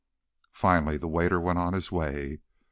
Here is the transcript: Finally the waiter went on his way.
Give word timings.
Finally 0.55 0.97
the 0.97 1.07
waiter 1.07 1.39
went 1.39 1.59
on 1.59 1.73
his 1.73 1.91
way. 1.91 2.39